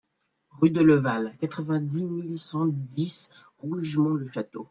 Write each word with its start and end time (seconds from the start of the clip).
Rue 0.59 0.71
de 0.71 0.81
Leval, 0.81 1.37
quatre-vingt-dix 1.41 2.05
mille 2.07 2.39
cent 2.39 2.65
dix 2.65 3.31
Rougemont-le-Château 3.59 4.67